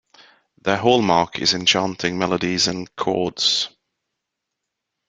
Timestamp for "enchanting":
1.53-2.17